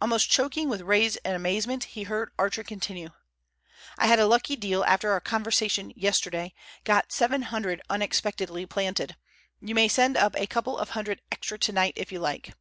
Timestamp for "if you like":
11.96-12.54